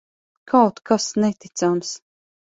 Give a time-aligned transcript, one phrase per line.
[0.51, 1.89] Kaut kas neticams.